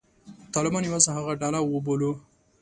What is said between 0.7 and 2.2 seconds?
یوازې هغه ډله وبولو.